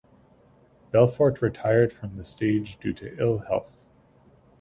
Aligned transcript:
Belfort 0.89 1.43
retired 1.43 1.93
from 1.93 2.17
the 2.17 2.23
stage 2.23 2.79
due 2.79 2.91
to 2.91 3.15
ill 3.21 3.37
health. 3.37 3.85